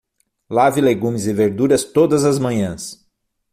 Lave 0.49 0.81
legumes 0.81 1.27
e 1.27 1.31
verduras 1.31 1.83
todas 1.83 2.25
as 2.25 2.39
manhãs 2.39 3.07